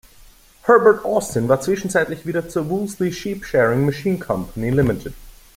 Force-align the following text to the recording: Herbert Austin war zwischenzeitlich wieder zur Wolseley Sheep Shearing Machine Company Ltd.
Herbert 0.63 1.05
Austin 1.05 1.47
war 1.47 1.61
zwischenzeitlich 1.61 2.25
wieder 2.25 2.49
zur 2.49 2.67
Wolseley 2.71 3.11
Sheep 3.13 3.45
Shearing 3.45 3.85
Machine 3.85 4.17
Company 4.17 4.69
Ltd. 4.71 5.13